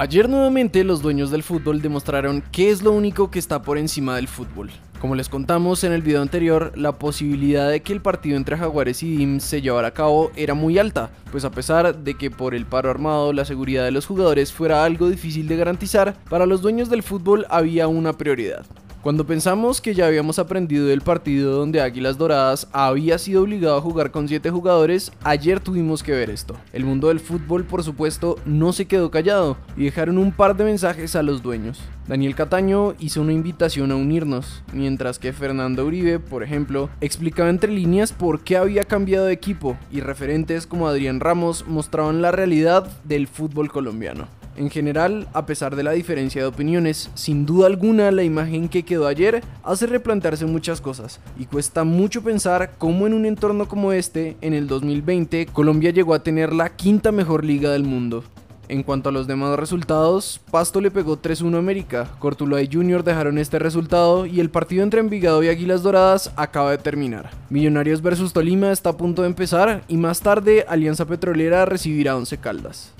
Ayer 0.00 0.28
nuevamente 0.28 0.84
los 0.84 1.02
dueños 1.02 1.32
del 1.32 1.42
fútbol 1.42 1.82
demostraron 1.82 2.44
qué 2.52 2.70
es 2.70 2.82
lo 2.82 2.92
único 2.92 3.32
que 3.32 3.40
está 3.40 3.62
por 3.62 3.78
encima 3.78 4.14
del 4.14 4.28
fútbol. 4.28 4.70
Como 5.00 5.16
les 5.16 5.28
contamos 5.28 5.82
en 5.82 5.92
el 5.92 6.02
video 6.02 6.22
anterior, 6.22 6.70
la 6.76 7.00
posibilidad 7.00 7.68
de 7.68 7.82
que 7.82 7.94
el 7.94 8.00
partido 8.00 8.36
entre 8.36 8.56
Jaguares 8.56 9.02
y 9.02 9.16
DIM 9.16 9.40
se 9.40 9.60
llevara 9.60 9.88
a 9.88 9.94
cabo 9.94 10.30
era 10.36 10.54
muy 10.54 10.78
alta, 10.78 11.10
pues 11.32 11.44
a 11.44 11.50
pesar 11.50 11.98
de 11.98 12.14
que 12.14 12.30
por 12.30 12.54
el 12.54 12.64
paro 12.64 12.90
armado 12.90 13.32
la 13.32 13.44
seguridad 13.44 13.84
de 13.84 13.90
los 13.90 14.06
jugadores 14.06 14.52
fuera 14.52 14.84
algo 14.84 15.10
difícil 15.10 15.48
de 15.48 15.56
garantizar, 15.56 16.14
para 16.30 16.46
los 16.46 16.62
dueños 16.62 16.88
del 16.90 17.02
fútbol 17.02 17.44
había 17.50 17.88
una 17.88 18.12
prioridad. 18.12 18.66
Cuando 19.02 19.24
pensamos 19.24 19.80
que 19.80 19.94
ya 19.94 20.06
habíamos 20.06 20.40
aprendido 20.40 20.86
del 20.86 21.02
partido 21.02 21.56
donde 21.56 21.80
Águilas 21.80 22.18
Doradas 22.18 22.66
había 22.72 23.16
sido 23.18 23.42
obligado 23.42 23.76
a 23.76 23.80
jugar 23.80 24.10
con 24.10 24.26
7 24.26 24.50
jugadores, 24.50 25.12
ayer 25.22 25.60
tuvimos 25.60 26.02
que 26.02 26.10
ver 26.10 26.30
esto. 26.30 26.56
El 26.72 26.84
mundo 26.84 27.06
del 27.06 27.20
fútbol, 27.20 27.64
por 27.64 27.84
supuesto, 27.84 28.36
no 28.44 28.72
se 28.72 28.86
quedó 28.86 29.12
callado 29.12 29.56
y 29.76 29.84
dejaron 29.84 30.18
un 30.18 30.32
par 30.32 30.56
de 30.56 30.64
mensajes 30.64 31.14
a 31.14 31.22
los 31.22 31.42
dueños. 31.42 31.80
Daniel 32.08 32.34
Cataño 32.34 32.94
hizo 32.98 33.20
una 33.20 33.32
invitación 33.32 33.92
a 33.92 33.96
unirnos, 33.96 34.64
mientras 34.72 35.20
que 35.20 35.32
Fernando 35.32 35.86
Uribe, 35.86 36.18
por 36.18 36.42
ejemplo, 36.42 36.90
explicaba 37.00 37.50
entre 37.50 37.70
líneas 37.70 38.12
por 38.12 38.40
qué 38.40 38.56
había 38.56 38.82
cambiado 38.82 39.26
de 39.26 39.32
equipo 39.32 39.76
y 39.92 40.00
referentes 40.00 40.66
como 40.66 40.88
Adrián 40.88 41.20
Ramos 41.20 41.66
mostraban 41.68 42.20
la 42.20 42.32
realidad 42.32 42.90
del 43.04 43.28
fútbol 43.28 43.70
colombiano. 43.70 44.26
En 44.58 44.70
general, 44.70 45.28
a 45.34 45.46
pesar 45.46 45.76
de 45.76 45.84
la 45.84 45.92
diferencia 45.92 46.42
de 46.42 46.48
opiniones, 46.48 47.12
sin 47.14 47.46
duda 47.46 47.68
alguna 47.68 48.10
la 48.10 48.24
imagen 48.24 48.68
que 48.68 48.82
quedó 48.82 49.06
ayer 49.06 49.40
hace 49.62 49.86
replantearse 49.86 50.46
muchas 50.46 50.80
cosas 50.80 51.20
y 51.38 51.46
cuesta 51.46 51.84
mucho 51.84 52.24
pensar 52.24 52.72
cómo 52.76 53.06
en 53.06 53.14
un 53.14 53.24
entorno 53.24 53.68
como 53.68 53.92
este, 53.92 54.36
en 54.40 54.54
el 54.54 54.66
2020, 54.66 55.46
Colombia 55.46 55.92
llegó 55.92 56.12
a 56.12 56.24
tener 56.24 56.52
la 56.52 56.74
quinta 56.74 57.12
mejor 57.12 57.44
liga 57.44 57.70
del 57.70 57.84
mundo. 57.84 58.24
En 58.66 58.82
cuanto 58.82 59.10
a 59.10 59.12
los 59.12 59.28
demás 59.28 59.56
resultados, 59.56 60.40
Pasto 60.50 60.80
le 60.80 60.90
pegó 60.90 61.22
3-1 61.22 61.54
a 61.54 61.58
América, 61.58 62.10
Cortuluá 62.18 62.60
y 62.60 62.68
Junior 62.70 63.04
dejaron 63.04 63.38
este 63.38 63.60
resultado 63.60 64.26
y 64.26 64.40
el 64.40 64.50
partido 64.50 64.82
entre 64.82 64.98
Envigado 64.98 65.40
y 65.44 65.50
Águilas 65.50 65.84
Doradas 65.84 66.32
acaba 66.34 66.72
de 66.72 66.78
terminar. 66.78 67.30
Millonarios 67.48 68.02
vs 68.02 68.32
Tolima 68.32 68.72
está 68.72 68.90
a 68.90 68.96
punto 68.96 69.22
de 69.22 69.28
empezar 69.28 69.84
y 69.86 69.96
más 69.96 70.20
tarde 70.20 70.66
Alianza 70.68 71.06
Petrolera 71.06 71.64
recibirá 71.64 72.16
11 72.16 72.38
Caldas. 72.38 72.92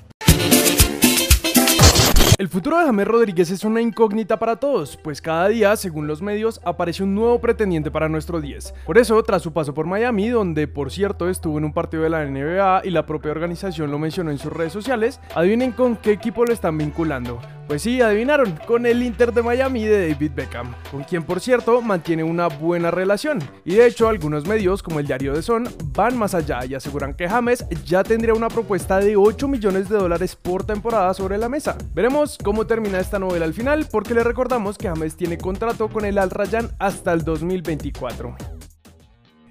El 2.39 2.47
futuro 2.47 2.79
de 2.79 2.85
James 2.85 3.09
Rodríguez 3.09 3.51
es 3.51 3.65
una 3.65 3.81
incógnita 3.81 4.39
para 4.39 4.55
todos, 4.55 4.97
pues 4.97 5.21
cada 5.21 5.49
día, 5.49 5.75
según 5.75 6.07
los 6.07 6.23
medios, 6.23 6.61
aparece 6.65 7.03
un 7.03 7.13
nuevo 7.13 7.41
pretendiente 7.41 7.91
para 7.91 8.09
nuestro 8.09 8.41
10. 8.41 8.75
Por 8.87 8.97
eso, 8.97 9.21
tras 9.25 9.43
su 9.43 9.53
paso 9.53 9.75
por 9.75 9.87
Miami, 9.87 10.29
donde 10.29 10.69
por 10.69 10.93
cierto 10.93 11.29
estuvo 11.29 11.59
en 11.59 11.65
un 11.65 11.73
partido 11.73 12.05
de 12.05 12.11
la 12.11 12.25
NBA 12.25 12.83
y 12.85 12.91
la 12.91 13.07
propia 13.07 13.33
organización 13.33 13.91
lo 13.91 13.99
mencionó 13.99 14.31
en 14.31 14.39
sus 14.39 14.53
redes 14.53 14.73
sociales, 14.73 15.19
adivinen 15.35 15.73
con 15.73 15.97
qué 15.97 16.13
equipo 16.13 16.45
lo 16.45 16.53
están 16.53 16.79
vinculando. 16.79 17.41
Pues 17.69 17.83
sí, 17.83 18.01
adivinaron, 18.01 18.59
con 18.67 18.87
el 18.87 19.03
Inter 19.03 19.31
de 19.31 19.43
Miami 19.43 19.85
de 19.85 20.09
David 20.09 20.33
Beckham, 20.35 20.75
con 20.91 21.05
quien 21.05 21.23
por 21.23 21.39
cierto 21.39 21.83
mantiene 21.83 22.25
una 22.25 22.49
buena 22.49 22.91
relación. 22.91 23.41
Y 23.67 23.75
de 23.75 23.87
hecho 23.87 24.09
algunos 24.09 24.47
medios 24.47 24.83
como 24.83 25.01
el 25.01 25.07
diario 25.07 25.35
de 25.35 25.43
Son 25.43 25.69
van 25.93 26.17
más 26.17 26.35
allá 26.35 26.65
y 26.65 26.75
aseguran 26.75 27.13
que 27.13 27.29
James 27.29 27.67
ya 27.85 28.03
tendría 28.03 28.33
una 28.33 28.49
propuesta 28.49 29.01
de 29.01 29.17
8 29.17 29.49
millones 29.49 29.91
de 29.91 29.99
dólares 29.99 30.35
por 30.35 30.65
temporada 30.65 31.13
sobre 31.13 31.37
la 31.37 31.51
mesa. 31.51 31.77
Veremos 31.93 32.39
cómo 32.43 32.67
termina 32.67 33.01
esta 33.01 33.19
novela 33.19 33.45
al 33.45 33.53
final 33.53 33.87
porque 33.91 34.15
le 34.15 34.25
recordamos 34.25 34.79
que 34.79 34.89
James 34.89 35.15
tiene 35.15 35.37
contrato 35.37 35.89
con 35.89 36.07
el 36.07 36.17
Al 36.17 36.31
Rayyan 36.31 36.71
hasta 36.79 37.13
el 37.13 37.23
2024. 37.23 38.58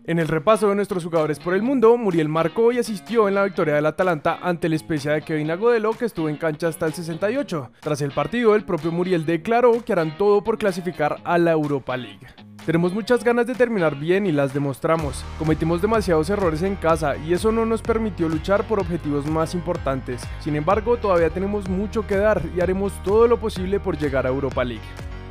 En 0.08 0.20
el 0.20 0.30
repaso 0.30 0.70
de 0.70 0.76
nuestros 0.76 1.04
jugadores 1.04 1.38
por 1.38 1.54
el 1.54 1.62
mundo, 1.62 1.98
Muriel 1.98 2.30
marcó 2.30 2.72
y 2.72 2.78
asistió 2.78 3.28
en 3.28 3.36
la 3.36 3.44
victoria 3.44 3.76
del 3.76 3.86
Atalanta 3.88 4.40
ante 4.42 4.70
la 4.70 4.78
especia 4.78 5.12
de 5.12 5.22
Kevin 5.22 5.52
Agodelo 5.52 5.92
que 5.92 6.06
estuvo 6.06 6.30
en 6.30 6.38
cancha 6.38 6.70
hasta 6.70 6.86
el 6.86 6.94
68. 6.94 7.72
Tras 7.82 8.00
el 8.00 8.12
partido, 8.12 8.56
el 8.56 8.64
propio 8.64 8.94
Muriel 8.94 9.26
declaró 9.26 9.84
que 9.84 9.92
harán 9.92 10.18
todo 10.18 10.46
por 10.46 10.58
clasificar 10.58 11.18
a 11.26 11.38
la 11.38 11.52
Europa 11.52 11.98
League. 11.98 12.26
Tenemos 12.66 12.94
muchas 12.94 13.22
ganas 13.22 13.48
de 13.48 13.56
terminar 13.56 14.00
bien 14.00 14.26
y 14.26 14.32
las 14.32 14.54
demostramos. 14.54 15.26
Cometimos 15.38 15.82
demasiados 15.82 16.30
errores 16.30 16.62
en 16.62 16.78
casa 16.78 17.18
y 17.18 17.34
eso 17.34 17.52
no 17.52 17.66
nos 17.66 17.82
permitió 17.82 18.30
luchar 18.30 18.64
por 18.66 18.80
objetivos 18.80 19.26
más 19.26 19.54
importantes. 19.56 20.22
Sin 20.40 20.56
embargo, 20.56 20.96
todavía 20.96 21.32
tenemos 21.32 21.68
mucho 21.68 22.08
que 22.08 22.16
dar 22.16 22.42
y 22.56 22.62
haremos 22.62 22.94
todo 23.04 23.28
lo 23.28 23.42
posible 23.42 23.82
por 23.82 23.98
llegar 23.98 24.26
a 24.26 24.30
Europa 24.30 24.64
League. 24.64 24.88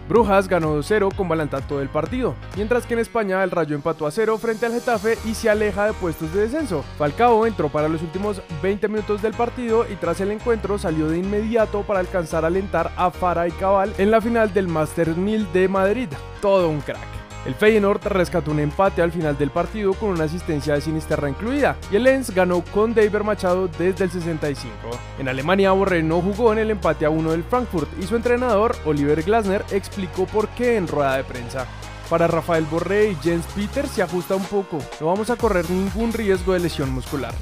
Brujas 0.08 0.48
ganó 0.48 0.76
2-0 0.78 1.14
con 1.14 1.28
Balanta 1.28 1.60
todo 1.60 1.80
el 1.80 1.88
partido, 1.88 2.34
mientras 2.56 2.86
que 2.86 2.94
en 2.94 3.00
España 3.00 3.42
el 3.42 3.50
Rayo 3.50 3.74
empató 3.74 4.06
a 4.06 4.10
0 4.10 4.38
frente 4.38 4.66
al 4.66 4.72
Getafe 4.72 5.18
y 5.24 5.34
se 5.34 5.50
aleja 5.50 5.86
de 5.86 5.92
puestos 5.92 6.32
de 6.32 6.42
descenso. 6.42 6.84
Falcao 6.98 7.46
entró 7.46 7.68
para 7.68 7.88
los 7.88 8.02
últimos 8.02 8.40
20 8.62 8.88
minutos 8.88 9.22
del 9.22 9.34
partido 9.34 9.86
y 9.90 9.96
tras 9.96 10.20
el 10.20 10.30
encuentro 10.30 10.78
salió 10.78 11.08
de 11.08 11.18
inmediato 11.18 11.82
para 11.82 12.00
alcanzar 12.00 12.44
a 12.44 12.48
alentar 12.48 12.92
a 12.96 13.10
Fara 13.10 13.48
y 13.48 13.52
Cabal 13.52 13.92
en 13.98 14.10
la 14.10 14.20
final 14.20 14.52
del 14.52 14.68
Master 14.68 15.16
1000 15.16 15.52
de 15.52 15.68
Madrid. 15.68 16.08
Todo 16.40 16.68
un 16.68 16.80
crack. 16.80 17.15
El 17.46 17.54
Feyenoord 17.54 18.04
rescató 18.06 18.50
un 18.50 18.58
empate 18.58 19.02
al 19.02 19.12
final 19.12 19.38
del 19.38 19.50
partido 19.50 19.94
con 19.94 20.10
una 20.10 20.24
asistencia 20.24 20.74
de 20.74 20.80
Sinisterra 20.80 21.30
incluida 21.30 21.76
y 21.92 21.96
el 21.96 22.02
Lens 22.02 22.30
ganó 22.30 22.62
con 22.64 22.92
David 22.92 23.22
Machado 23.22 23.68
desde 23.68 24.04
el 24.04 24.10
65. 24.10 24.74
En 25.20 25.28
Alemania, 25.28 25.70
Borré 25.70 26.02
no 26.02 26.20
jugó 26.20 26.52
en 26.52 26.58
el 26.58 26.72
empate 26.72 27.06
a 27.06 27.10
uno 27.10 27.30
del 27.30 27.44
Frankfurt 27.44 27.88
y 28.00 28.02
su 28.02 28.16
entrenador, 28.16 28.74
Oliver 28.84 29.22
Glasner, 29.22 29.64
explicó 29.70 30.26
por 30.26 30.48
qué 30.48 30.76
en 30.76 30.88
rueda 30.88 31.16
de 31.16 31.24
prensa. 31.24 31.66
Para 32.10 32.26
Rafael 32.26 32.64
Borré 32.64 33.10
y 33.10 33.16
Jens 33.16 33.46
Peter 33.54 33.86
se 33.86 34.02
ajusta 34.02 34.34
un 34.34 34.44
poco, 34.44 34.78
no 35.00 35.06
vamos 35.06 35.30
a 35.30 35.36
correr 35.36 35.70
ningún 35.70 36.12
riesgo 36.12 36.52
de 36.52 36.60
lesión 36.60 36.90
muscular. 36.90 37.34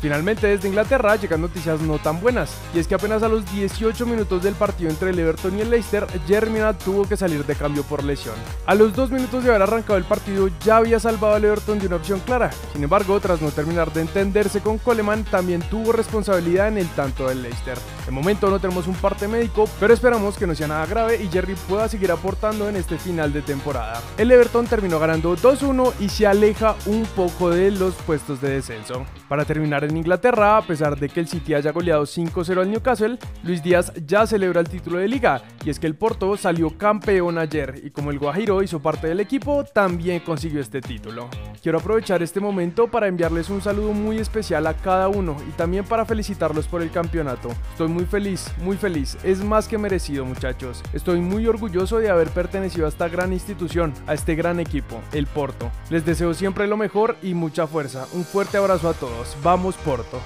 Finalmente 0.00 0.46
desde 0.46 0.68
Inglaterra 0.68 1.16
llegan 1.16 1.40
noticias 1.40 1.80
no 1.80 1.98
tan 1.98 2.20
buenas, 2.20 2.54
y 2.74 2.78
es 2.78 2.86
que 2.86 2.94
apenas 2.94 3.22
a 3.22 3.28
los 3.28 3.50
18 3.52 4.06
minutos 4.06 4.42
del 4.42 4.54
partido 4.54 4.90
entre 4.90 5.10
el 5.10 5.18
Everton 5.18 5.58
y 5.58 5.62
el 5.62 5.70
Leicester, 5.70 6.06
Germinal 6.26 6.78
tuvo 6.78 7.08
que 7.08 7.16
salir 7.16 7.44
de 7.44 7.56
cambio 7.56 7.82
por 7.82 8.04
lesión. 8.04 8.36
A 8.66 8.74
los 8.74 8.94
dos 8.94 9.10
minutos 9.10 9.42
de 9.42 9.50
haber 9.50 9.62
arrancado 9.62 9.96
el 9.96 10.04
partido 10.04 10.48
ya 10.64 10.76
había 10.76 11.00
salvado 11.00 11.34
al 11.34 11.44
Everton 11.44 11.78
de 11.78 11.86
una 11.88 11.96
opción 11.96 12.20
clara, 12.20 12.50
sin 12.72 12.84
embargo 12.84 13.18
tras 13.18 13.42
no 13.42 13.50
terminar 13.50 13.92
de 13.92 14.02
entenderse 14.02 14.60
con 14.60 14.78
Coleman 14.78 15.24
también 15.24 15.62
tuvo 15.62 15.92
responsabilidad 15.92 16.68
en 16.68 16.78
el 16.78 16.88
tanto 16.90 17.28
del 17.28 17.42
Leicester. 17.42 17.78
De 18.08 18.14
momento 18.14 18.48
no 18.48 18.58
tenemos 18.58 18.86
un 18.86 18.94
parte 18.94 19.28
médico, 19.28 19.68
pero 19.78 19.92
esperamos 19.92 20.38
que 20.38 20.46
no 20.46 20.54
sea 20.54 20.66
nada 20.66 20.86
grave 20.86 21.22
y 21.22 21.28
Jerry 21.28 21.54
pueda 21.68 21.90
seguir 21.90 22.10
aportando 22.10 22.66
en 22.66 22.76
este 22.76 22.96
final 22.96 23.34
de 23.34 23.42
temporada. 23.42 24.00
El 24.16 24.32
Everton 24.32 24.66
terminó 24.66 24.98
ganando 24.98 25.36
2-1 25.36 25.92
y 26.00 26.08
se 26.08 26.26
aleja 26.26 26.74
un 26.86 27.04
poco 27.04 27.50
de 27.50 27.70
los 27.70 27.92
puestos 27.96 28.40
de 28.40 28.48
descenso. 28.48 29.04
Para 29.28 29.44
terminar 29.44 29.84
en 29.84 29.94
Inglaterra, 29.94 30.56
a 30.56 30.62
pesar 30.62 30.98
de 30.98 31.10
que 31.10 31.20
el 31.20 31.28
City 31.28 31.52
haya 31.52 31.70
goleado 31.70 32.04
5-0 32.04 32.62
al 32.62 32.70
Newcastle, 32.70 33.18
Luis 33.42 33.62
Díaz 33.62 33.92
ya 34.06 34.26
celebra 34.26 34.62
el 34.62 34.70
título 34.70 34.96
de 34.96 35.06
liga, 35.06 35.42
y 35.68 35.70
es 35.70 35.78
que 35.78 35.86
el 35.86 35.96
Porto 35.96 36.34
salió 36.38 36.78
campeón 36.78 37.36
ayer, 37.36 37.82
y 37.84 37.90
como 37.90 38.10
el 38.10 38.18
Guajiro 38.18 38.62
hizo 38.62 38.80
parte 38.80 39.06
del 39.06 39.20
equipo, 39.20 39.64
también 39.64 40.20
consiguió 40.20 40.62
este 40.62 40.80
título. 40.80 41.28
Quiero 41.62 41.76
aprovechar 41.76 42.22
este 42.22 42.40
momento 42.40 42.88
para 42.88 43.06
enviarles 43.06 43.50
un 43.50 43.60
saludo 43.60 43.92
muy 43.92 44.16
especial 44.16 44.66
a 44.66 44.72
cada 44.72 45.08
uno 45.08 45.36
y 45.46 45.52
también 45.52 45.84
para 45.84 46.06
felicitarlos 46.06 46.66
por 46.66 46.80
el 46.80 46.90
campeonato. 46.90 47.50
Estoy 47.72 47.88
muy 47.88 48.06
feliz, 48.06 48.50
muy 48.62 48.78
feliz, 48.78 49.18
es 49.22 49.44
más 49.44 49.68
que 49.68 49.76
merecido 49.76 50.24
muchachos. 50.24 50.82
Estoy 50.94 51.20
muy 51.20 51.46
orgulloso 51.46 51.98
de 51.98 52.08
haber 52.08 52.30
pertenecido 52.30 52.86
a 52.86 52.88
esta 52.88 53.10
gran 53.10 53.34
institución, 53.34 53.92
a 54.06 54.14
este 54.14 54.36
gran 54.36 54.60
equipo, 54.60 55.02
el 55.12 55.26
Porto. 55.26 55.70
Les 55.90 56.02
deseo 56.02 56.32
siempre 56.32 56.66
lo 56.66 56.78
mejor 56.78 57.18
y 57.22 57.34
mucha 57.34 57.66
fuerza. 57.66 58.06
Un 58.14 58.24
fuerte 58.24 58.56
abrazo 58.56 58.88
a 58.88 58.94
todos. 58.94 59.36
Vamos 59.42 59.76
Porto 59.76 60.18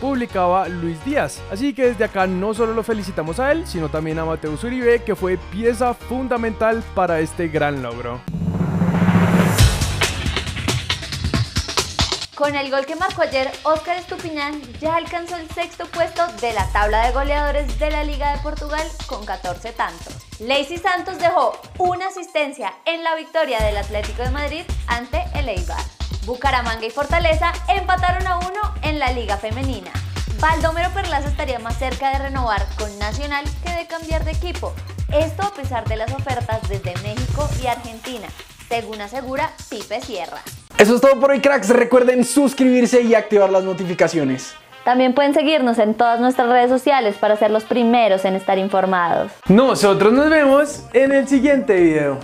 publicaba 0.00 0.68
Luis 0.68 1.04
Díaz. 1.04 1.40
Así 1.50 1.74
que 1.74 1.86
desde 1.86 2.04
acá 2.04 2.26
no 2.26 2.54
solo 2.54 2.72
lo 2.72 2.82
felicitamos 2.82 3.38
a 3.38 3.52
él, 3.52 3.66
sino 3.66 3.88
también 3.88 4.18
a 4.18 4.24
Mateus 4.24 4.64
Uribe, 4.64 5.02
que 5.02 5.14
fue 5.14 5.36
pieza 5.52 5.94
fundamental 5.94 6.82
para 6.94 7.20
este 7.20 7.48
gran 7.48 7.82
logro. 7.82 8.20
Con 12.40 12.56
el 12.56 12.70
gol 12.70 12.86
que 12.86 12.96
marcó 12.96 13.20
ayer, 13.20 13.50
Óscar 13.64 13.98
Estupiñán 13.98 14.62
ya 14.80 14.96
alcanzó 14.96 15.36
el 15.36 15.46
sexto 15.50 15.84
puesto 15.88 16.26
de 16.40 16.54
la 16.54 16.66
tabla 16.72 17.04
de 17.04 17.12
goleadores 17.12 17.78
de 17.78 17.90
la 17.90 18.02
Liga 18.02 18.32
de 18.32 18.38
Portugal 18.38 18.86
con 19.06 19.26
14 19.26 19.72
tantos. 19.72 20.14
Lacey 20.40 20.78
Santos 20.78 21.18
dejó 21.18 21.60
una 21.76 22.06
asistencia 22.06 22.72
en 22.86 23.04
la 23.04 23.14
victoria 23.14 23.62
del 23.62 23.76
Atlético 23.76 24.22
de 24.22 24.30
Madrid 24.30 24.62
ante 24.86 25.22
el 25.34 25.50
Eibar. 25.50 25.99
Bucaramanga 26.30 26.86
y 26.86 26.90
Fortaleza 26.90 27.52
empataron 27.66 28.24
a 28.24 28.38
uno 28.38 28.60
en 28.82 29.00
la 29.00 29.10
Liga 29.10 29.36
Femenina. 29.36 29.90
Baldomero 30.38 30.88
Perlaza 30.90 31.26
estaría 31.26 31.58
más 31.58 31.76
cerca 31.76 32.12
de 32.12 32.20
renovar 32.20 32.64
con 32.78 32.96
Nacional 33.00 33.44
que 33.64 33.72
de 33.74 33.88
cambiar 33.88 34.24
de 34.24 34.30
equipo. 34.30 34.72
Esto 35.12 35.42
a 35.42 35.52
pesar 35.52 35.88
de 35.88 35.96
las 35.96 36.14
ofertas 36.14 36.60
desde 36.68 36.94
México 37.02 37.48
y 37.60 37.66
Argentina, 37.66 38.28
según 38.68 39.00
asegura 39.00 39.50
Pipe 39.70 40.00
Sierra. 40.02 40.38
Eso 40.78 40.94
es 40.94 41.00
todo 41.00 41.18
por 41.18 41.32
hoy, 41.32 41.40
cracks. 41.40 41.68
Recuerden 41.68 42.24
suscribirse 42.24 43.02
y 43.02 43.16
activar 43.16 43.50
las 43.50 43.64
notificaciones. 43.64 44.54
También 44.84 45.14
pueden 45.14 45.34
seguirnos 45.34 45.80
en 45.80 45.94
todas 45.94 46.20
nuestras 46.20 46.48
redes 46.48 46.70
sociales 46.70 47.16
para 47.16 47.34
ser 47.34 47.50
los 47.50 47.64
primeros 47.64 48.24
en 48.24 48.36
estar 48.36 48.56
informados. 48.56 49.32
Nosotros 49.48 50.12
nos 50.12 50.30
vemos 50.30 50.84
en 50.92 51.10
el 51.10 51.26
siguiente 51.26 51.74
video. 51.74 52.20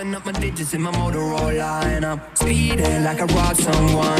Up 0.00 0.24
my 0.24 0.32
digits 0.32 0.72
in 0.72 0.80
my 0.80 0.90
Motorola 0.92 1.84
And 1.84 2.06
I'm 2.06 2.22
speeding 2.32 3.04
like 3.04 3.20
I 3.20 3.26
robbed 3.26 3.58
someone 3.58 4.18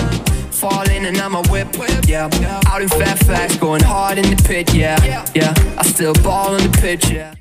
falling 0.52 1.06
and 1.06 1.16
I'm 1.16 1.34
a 1.34 1.42
whip, 1.48 1.74
whip, 1.78 2.04
yeah. 2.06 2.28
Out 2.66 2.82
in 2.82 2.88
Fairfax, 2.90 3.56
going 3.56 3.82
hard 3.82 4.18
in 4.18 4.28
the 4.28 4.42
pit, 4.46 4.74
yeah, 4.74 5.24
yeah. 5.34 5.54
I 5.78 5.82
still 5.82 6.12
ball 6.12 6.54
on 6.54 6.62
the 6.62 6.78
pitch, 6.82 7.10
yeah. 7.10 7.32